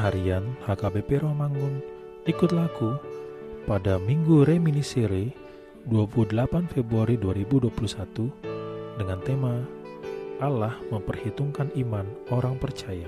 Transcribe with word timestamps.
Harian 0.00 0.56
HKBP 0.64 1.20
Romangun 1.20 1.84
Ikut 2.24 2.56
Laku 2.56 2.96
pada 3.68 4.00
Minggu 4.00 4.48
Reminiscere 4.48 5.28
28 5.92 6.72
Februari 6.72 7.20
2021 7.20 8.96
dengan 8.96 9.20
tema 9.20 9.60
Allah 10.40 10.72
memperhitungkan 10.88 11.68
iman 11.84 12.08
orang 12.32 12.56
percaya. 12.56 13.04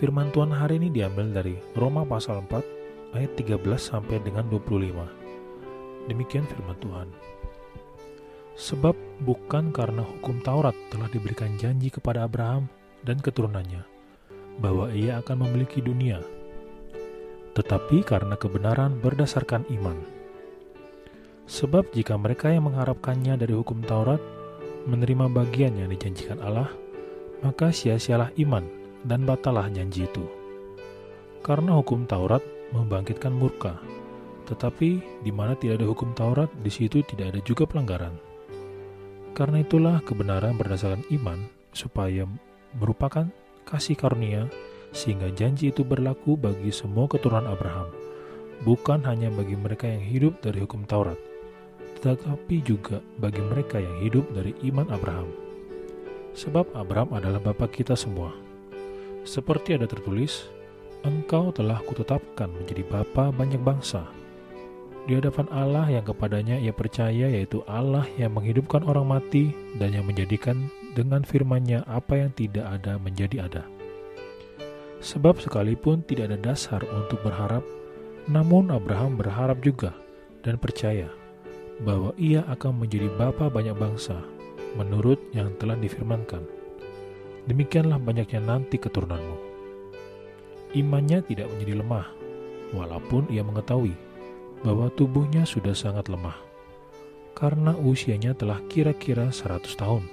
Firman 0.00 0.32
Tuhan 0.32 0.48
hari 0.48 0.80
ini 0.80 0.88
diambil 0.88 1.28
dari 1.28 1.60
Roma 1.76 2.08
pasal 2.08 2.40
4 2.48 3.20
ayat 3.20 3.36
13 3.36 3.60
sampai 3.76 4.16
dengan 4.24 4.48
25. 4.48 6.08
Demikian 6.08 6.48
firman 6.48 6.80
Tuhan. 6.80 7.08
Sebab 8.56 8.96
bukan 9.28 9.76
karena 9.76 10.08
hukum 10.08 10.40
Taurat 10.40 10.76
telah 10.88 11.12
diberikan 11.12 11.52
janji 11.60 11.92
kepada 11.92 12.24
Abraham 12.24 12.64
dan 13.04 13.20
keturunannya 13.20 13.99
bahwa 14.58 14.90
ia 14.90 15.22
akan 15.22 15.46
memiliki 15.46 15.78
dunia, 15.78 16.18
tetapi 17.54 18.02
karena 18.02 18.34
kebenaran 18.34 18.98
berdasarkan 18.98 19.68
iman. 19.70 19.96
Sebab 21.50 21.90
jika 21.90 22.14
mereka 22.14 22.50
yang 22.50 22.70
mengharapkannya 22.70 23.34
dari 23.34 23.54
hukum 23.54 23.82
Taurat 23.82 24.22
menerima 24.86 25.26
bagian 25.30 25.74
yang 25.76 25.90
dijanjikan 25.90 26.38
Allah, 26.40 26.70
maka 27.42 27.74
sia-sialah 27.74 28.30
iman 28.38 28.64
dan 29.02 29.26
batalah 29.26 29.66
janji 29.68 30.06
itu. 30.06 30.24
Karena 31.42 31.74
hukum 31.74 32.06
Taurat 32.06 32.44
membangkitkan 32.70 33.34
murka, 33.34 33.80
tetapi 34.46 35.02
di 35.26 35.32
mana 35.34 35.58
tidak 35.58 35.82
ada 35.82 35.86
hukum 35.90 36.14
Taurat, 36.14 36.50
di 36.62 36.70
situ 36.70 37.02
tidak 37.02 37.34
ada 37.34 37.40
juga 37.42 37.66
pelanggaran. 37.66 38.14
Karena 39.34 39.62
itulah 39.62 39.98
kebenaran 40.06 40.54
berdasarkan 40.54 41.02
iman, 41.14 41.50
supaya 41.74 42.26
merupakan 42.76 43.26
kasih 43.70 43.94
karunia, 43.94 44.50
sehingga 44.90 45.30
janji 45.32 45.70
itu 45.70 45.86
berlaku 45.86 46.34
bagi 46.34 46.74
semua 46.74 47.06
keturunan 47.06 47.46
Abraham, 47.46 47.88
bukan 48.66 49.00
hanya 49.06 49.30
bagi 49.30 49.54
mereka 49.54 49.86
yang 49.86 50.02
hidup 50.02 50.42
dari 50.42 50.60
hukum 50.60 50.84
Taurat, 50.84 51.16
tetapi 52.02 52.60
juga 52.66 52.98
bagi 53.22 53.40
mereka 53.40 53.78
yang 53.78 53.96
hidup 54.02 54.26
dari 54.34 54.52
iman 54.68 54.90
Abraham. 54.90 55.30
Sebab 56.34 56.74
Abraham 56.74 57.14
adalah 57.18 57.42
Bapak 57.42 57.74
kita 57.74 57.98
semua. 57.98 58.30
Seperti 59.26 59.76
ada 59.76 59.86
tertulis, 59.86 60.46
Engkau 61.00 61.48
telah 61.48 61.80
kutetapkan 61.88 62.52
menjadi 62.52 62.84
bapa 62.84 63.32
banyak 63.32 63.60
bangsa. 63.64 64.04
Di 65.08 65.16
hadapan 65.16 65.48
Allah 65.48 65.88
yang 65.88 66.04
kepadanya 66.04 66.60
ia 66.60 66.76
percaya 66.76 67.24
yaitu 67.24 67.64
Allah 67.64 68.04
yang 68.20 68.36
menghidupkan 68.36 68.84
orang 68.84 69.08
mati 69.08 69.56
dan 69.80 69.96
yang 69.96 70.04
menjadikan 70.04 70.68
dengan 70.94 71.22
firman-Nya 71.22 71.86
apa 71.86 72.18
yang 72.20 72.30
tidak 72.34 72.66
ada 72.66 72.98
menjadi 72.98 73.46
ada. 73.46 73.64
Sebab 75.00 75.40
sekalipun 75.40 76.04
tidak 76.04 76.34
ada 76.34 76.52
dasar 76.52 76.84
untuk 76.92 77.24
berharap, 77.24 77.64
namun 78.28 78.68
Abraham 78.68 79.16
berharap 79.16 79.64
juga 79.64 79.96
dan 80.44 80.60
percaya 80.60 81.08
bahwa 81.80 82.12
ia 82.20 82.44
akan 82.46 82.84
menjadi 82.84 83.08
bapa 83.16 83.48
banyak 83.48 83.72
bangsa 83.74 84.20
menurut 84.76 85.18
yang 85.32 85.56
telah 85.56 85.74
difirmankan 85.80 86.60
demikianlah 87.48 87.98
banyaknya 87.98 88.40
nanti 88.42 88.76
keturunanmu. 88.76 89.36
Imannya 90.76 91.24
tidak 91.26 91.50
menjadi 91.50 91.82
lemah, 91.82 92.06
walaupun 92.76 93.26
ia 93.32 93.42
mengetahui 93.42 93.94
bahwa 94.62 94.92
tubuhnya 94.94 95.42
sudah 95.42 95.74
sangat 95.74 96.06
lemah, 96.06 96.36
karena 97.34 97.74
usianya 97.74 98.36
telah 98.36 98.60
kira-kira 98.70 99.32
100 99.32 99.66
tahun, 99.74 100.04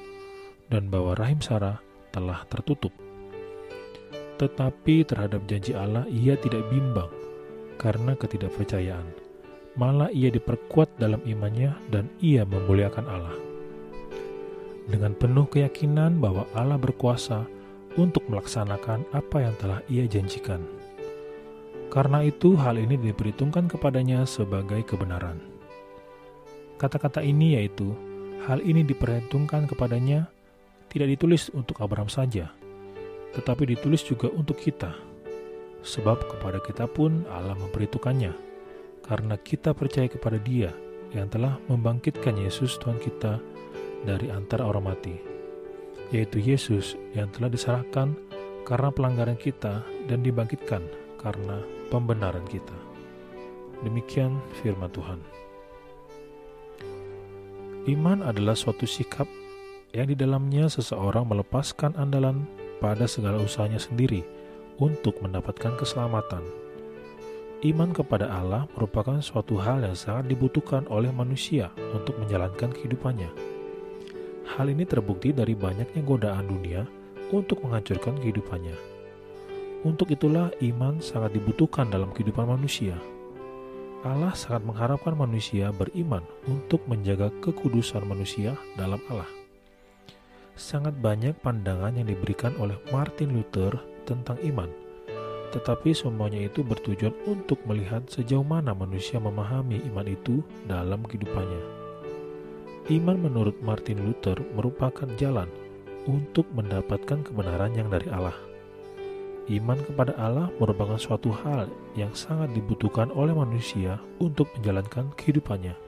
dan 0.67 0.91
bahwa 0.91 1.15
rahim 1.15 1.39
Sarah 1.39 1.79
telah 2.11 2.43
tertutup. 2.51 2.91
Tetapi 4.37 5.03
terhadap 5.07 5.43
janji 5.49 5.73
Allah 5.73 6.05
ia 6.07 6.37
tidak 6.37 6.67
bimbang, 6.69 7.09
karena 7.81 8.13
ketidakpercayaan. 8.13 9.05
Malah 9.77 10.09
ia 10.09 10.33
diperkuat 10.33 10.97
dalam 10.97 11.21
imannya 11.25 11.73
dan 11.93 12.09
ia 12.17 12.41
memuliakan 12.45 13.05
Allah 13.05 13.37
dengan 14.87 15.11
penuh 15.13 15.45
keyakinan 15.51 16.17
bahwa 16.23 16.47
Allah 16.55 16.79
berkuasa 16.79 17.43
untuk 17.99 18.23
melaksanakan 18.31 19.03
apa 19.11 19.37
yang 19.43 19.55
telah 19.59 19.79
Ia 19.91 20.07
janjikan. 20.07 20.63
Karena 21.91 22.23
itu, 22.23 22.55
hal 22.55 22.79
ini 22.79 22.95
diperhitungkan 22.99 23.67
kepadanya 23.67 24.23
sebagai 24.27 24.83
kebenaran. 24.83 25.39
Kata-kata 26.79 27.23
ini 27.23 27.59
yaitu, 27.59 27.95
hal 28.47 28.63
ini 28.63 28.83
diperhitungkan 28.83 29.67
kepadanya 29.67 30.29
tidak 30.97 31.13
ditulis 31.13 31.53
untuk 31.53 31.77
Abraham 31.85 32.09
saja, 32.09 32.49
tetapi 33.37 33.69
ditulis 33.69 34.01
juga 34.01 34.33
untuk 34.33 34.57
kita. 34.57 34.97
Sebab 35.85 36.25
kepada 36.25 36.57
kita 36.57 36.89
pun 36.89 37.21
Allah 37.29 37.53
memperhitungkannya, 37.53 38.33
karena 39.05 39.37
kita 39.37 39.77
percaya 39.77 40.09
kepada 40.09 40.41
Dia 40.41 40.73
yang 41.13 41.29
telah 41.29 41.61
membangkitkan 41.69 42.33
Yesus 42.41 42.81
Tuhan 42.81 42.97
kita 42.97 43.37
dari 44.09 44.33
antara 44.33 44.65
orang 44.65 44.89
mati, 44.89 45.13
yaitu 46.09 46.41
Yesus 46.41 46.97
yang 47.13 47.29
telah 47.29 47.53
diserahkan 47.53 48.17
karena 48.65 48.89
pelanggaran 48.89 49.37
kita 49.37 49.85
dan 50.09 50.25
dibangkitkan 50.25 50.81
karena 51.21 51.61
pembenaran 51.93 52.43
kita. 52.49 52.73
Demikian 53.85 54.41
firman 54.65 54.89
Tuhan. 54.89 55.21
Iman 57.85 58.25
adalah 58.25 58.57
suatu 58.57 58.89
sikap 58.89 59.29
yang 59.91 60.07
di 60.07 60.15
dalamnya 60.15 60.71
seseorang 60.71 61.27
melepaskan 61.27 61.95
andalan 61.99 62.47
pada 62.79 63.05
segala 63.05 63.39
usahanya 63.39 63.79
sendiri 63.79 64.25
untuk 64.81 65.19
mendapatkan 65.23 65.75
keselamatan. 65.79 66.41
Iman 67.65 67.93
kepada 67.93 68.29
Allah 68.29 68.69
merupakan 68.77 69.17
suatu 69.19 69.57
hal 69.57 69.81
yang 69.81 69.97
sangat 69.97 70.29
dibutuhkan 70.29 70.85
oleh 70.87 71.09
manusia 71.09 71.73
untuk 71.93 72.17
menjalankan 72.21 72.69
kehidupannya 72.69 73.57
Hal 74.47 74.71
ini 74.71 74.87
terbukti 74.87 75.35
dari 75.35 75.59
banyaknya 75.59 75.99
godaan 76.07 76.47
dunia 76.47 76.87
untuk 77.35 77.67
menghancurkan 77.67 78.15
kehidupannya. 78.23 78.73
Untuk 79.83 80.07
itulah 80.07 80.49
iman 80.63 81.03
sangat 81.03 81.35
dibutuhkan 81.35 81.91
dalam 81.91 82.15
kehidupan 82.15 82.47
manusia. 82.47 82.95
Allah 84.07 84.31
sangat 84.31 84.63
mengharapkan 84.63 85.19
manusia 85.19 85.75
beriman 85.75 86.23
untuk 86.47 86.79
menjaga 86.87 87.27
kekudusan 87.43 88.07
manusia 88.07 88.55
dalam 88.79 89.03
Allah. 89.11 89.27
Sangat 90.57 90.97
banyak 90.97 91.37
pandangan 91.45 91.93
yang 91.93 92.09
diberikan 92.09 92.49
oleh 92.57 92.73
Martin 92.89 93.29
Luther 93.29 93.77
tentang 94.09 94.41
iman, 94.41 94.65
tetapi 95.53 95.93
semuanya 95.93 96.49
itu 96.49 96.65
bertujuan 96.65 97.13
untuk 97.29 97.61
melihat 97.69 98.01
sejauh 98.09 98.41
mana 98.41 98.73
manusia 98.73 99.21
memahami 99.21 99.85
iman 99.93 100.09
itu 100.09 100.41
dalam 100.65 101.05
kehidupannya. 101.05 101.61
Iman 102.89 103.21
menurut 103.21 103.53
Martin 103.61 104.01
Luther 104.01 104.41
merupakan 104.57 105.05
jalan 105.21 105.45
untuk 106.09 106.49
mendapatkan 106.57 107.21
kebenaran 107.21 107.77
yang 107.77 107.93
dari 107.93 108.09
Allah. 108.09 108.33
Iman 109.53 109.77
kepada 109.85 110.17
Allah 110.17 110.49
merupakan 110.57 110.97
suatu 110.97 111.37
hal 111.37 111.69
yang 111.93 112.17
sangat 112.17 112.49
dibutuhkan 112.57 113.13
oleh 113.13 113.31
manusia 113.31 114.01
untuk 114.17 114.49
menjalankan 114.57 115.13
kehidupannya. 115.13 115.86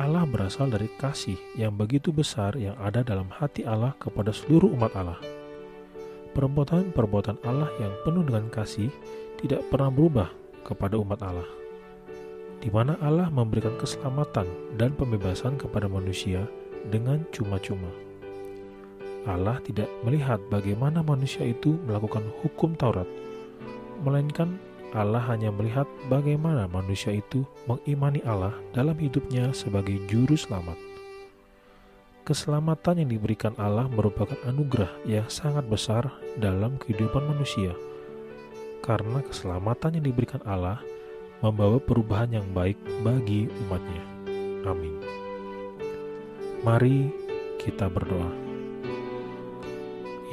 Allah 0.00 0.24
berasal 0.24 0.72
dari 0.72 0.88
kasih 0.96 1.36
yang 1.60 1.76
begitu 1.76 2.08
besar 2.08 2.56
yang 2.56 2.72
ada 2.80 3.04
dalam 3.04 3.28
hati 3.28 3.68
Allah 3.68 3.92
kepada 4.00 4.32
seluruh 4.32 4.72
umat 4.72 4.96
Allah. 4.96 5.20
Perbuatan-perbuatan 6.32 7.44
Allah 7.44 7.68
yang 7.76 7.92
penuh 8.08 8.24
dengan 8.24 8.48
kasih 8.48 8.88
tidak 9.36 9.60
pernah 9.68 9.92
berubah 9.92 10.32
kepada 10.64 10.96
umat 10.96 11.20
Allah 11.20 11.60
di 12.60 12.68
mana 12.68 12.96
Allah 13.00 13.32
memberikan 13.32 13.72
keselamatan 13.80 14.44
dan 14.76 14.92
pembebasan 14.92 15.56
kepada 15.56 15.88
manusia 15.88 16.44
dengan 16.92 17.24
cuma-cuma. 17.32 17.88
Allah 19.24 19.60
tidak 19.64 19.88
melihat 20.04 20.40
bagaimana 20.48 21.04
manusia 21.04 21.44
itu 21.44 21.76
melakukan 21.88 22.24
hukum 22.40 22.76
Taurat, 22.76 23.08
melainkan 24.04 24.60
Allah 24.90 25.22
hanya 25.30 25.54
melihat 25.54 25.86
bagaimana 26.10 26.66
manusia 26.66 27.14
itu 27.14 27.46
mengimani 27.70 28.18
Allah 28.26 28.50
dalam 28.74 28.98
hidupnya 28.98 29.54
sebagai 29.54 30.02
juru 30.10 30.34
selamat. 30.34 30.74
Keselamatan 32.26 33.06
yang 33.06 33.10
diberikan 33.14 33.54
Allah 33.54 33.86
merupakan 33.86 34.34
anugerah 34.42 34.90
yang 35.06 35.30
sangat 35.30 35.62
besar 35.70 36.10
dalam 36.38 36.74
kehidupan 36.82 37.22
manusia. 37.22 37.70
Karena 38.82 39.22
keselamatan 39.22 40.02
yang 40.02 40.04
diberikan 40.10 40.42
Allah 40.42 40.82
membawa 41.38 41.78
perubahan 41.78 42.42
yang 42.42 42.46
baik 42.50 42.78
bagi 43.06 43.46
umatnya. 43.66 44.04
Amin. 44.66 44.94
Mari 46.66 47.14
kita 47.62 47.86
berdoa. 47.86 48.30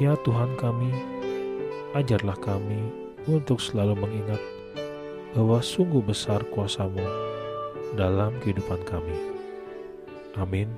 Ya 0.02 0.18
Tuhan 0.22 0.54
kami, 0.58 0.90
ajarlah 1.94 2.38
kami 2.38 3.07
untuk 3.28 3.60
selalu 3.60 3.94
mengingat 4.00 4.40
bahwa 5.36 5.60
sungguh 5.60 6.00
besar 6.00 6.40
kuasamu 6.48 7.04
dalam 7.94 8.32
kehidupan 8.40 8.80
kami. 8.88 9.16
Amin. 10.40 10.72